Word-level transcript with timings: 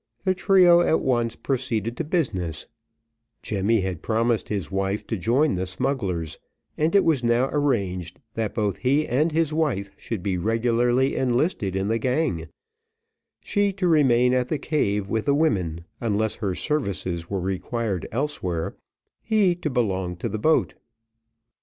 The 0.23 0.33
trio 0.33 0.81
at 0.81 0.99
once 1.01 1.35
proceeded 1.35 1.95
to 1.97 2.03
business: 2.03 2.65
Jemmy 3.43 3.81
had 3.81 4.01
promised 4.01 4.49
his 4.49 4.71
wife 4.71 5.05
to 5.05 5.15
join 5.15 5.53
the 5.53 5.67
smugglers, 5.67 6.39
and 6.75 6.95
it 6.95 7.05
was 7.05 7.23
now 7.23 7.49
arranged, 7.53 8.17
that 8.33 8.55
both 8.55 8.77
he 8.79 9.07
and 9.07 9.31
his 9.31 9.53
wife 9.53 9.91
should 9.97 10.23
be 10.23 10.39
regularly 10.39 11.15
enlisted 11.15 11.75
in 11.75 11.87
the 11.87 11.99
gang, 11.99 12.47
she 13.43 13.71
to 13.73 13.87
remain 13.87 14.33
at 14.33 14.47
the 14.47 14.57
cave 14.57 15.07
with 15.07 15.25
the 15.25 15.35
women, 15.35 15.85
unless 15.99 16.33
her 16.37 16.55
services 16.55 17.29
were 17.29 17.39
required 17.39 18.07
elsewhere, 18.11 18.75
he 19.21 19.53
to 19.53 19.69
belong 19.69 20.15
to 20.15 20.27
the 20.27 20.39
boat. 20.39 20.73